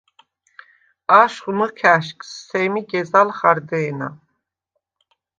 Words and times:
აშხვ 1.21 1.47
მჷქა̈შგს 1.57 2.29
სემი 2.47 2.81
გეზალ 2.89 3.29
ხარდე̄ნა. 3.37 4.07